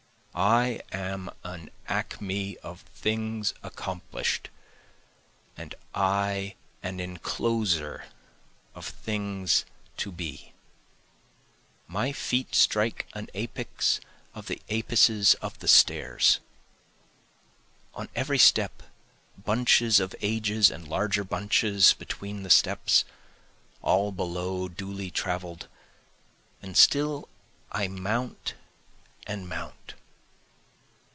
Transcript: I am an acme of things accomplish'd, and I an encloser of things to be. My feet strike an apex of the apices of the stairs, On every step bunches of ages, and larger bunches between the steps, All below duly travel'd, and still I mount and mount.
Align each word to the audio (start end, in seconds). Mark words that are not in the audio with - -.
I 0.33 0.81
am 0.93 1.29
an 1.43 1.69
acme 1.89 2.55
of 2.59 2.81
things 2.95 3.53
accomplish'd, 3.63 4.49
and 5.57 5.75
I 5.93 6.55
an 6.81 6.99
encloser 7.01 8.05
of 8.73 8.85
things 8.87 9.65
to 9.97 10.09
be. 10.09 10.53
My 11.85 12.13
feet 12.13 12.55
strike 12.55 13.07
an 13.13 13.27
apex 13.33 13.99
of 14.33 14.47
the 14.47 14.61
apices 14.69 15.33
of 15.41 15.59
the 15.59 15.67
stairs, 15.67 16.39
On 17.93 18.07
every 18.15 18.39
step 18.39 18.83
bunches 19.37 19.99
of 19.99 20.15
ages, 20.21 20.71
and 20.71 20.87
larger 20.87 21.25
bunches 21.25 21.93
between 21.93 22.43
the 22.43 22.49
steps, 22.49 23.03
All 23.81 24.13
below 24.13 24.69
duly 24.69 25.11
travel'd, 25.11 25.67
and 26.61 26.77
still 26.77 27.27
I 27.73 27.89
mount 27.89 28.55
and 29.27 29.47
mount. 29.49 29.95